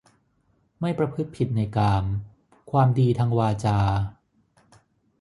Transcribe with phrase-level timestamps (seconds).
[0.79, 2.03] ไม่ประพฤติผิดในกาม
[2.71, 3.79] ความดีทางวาจา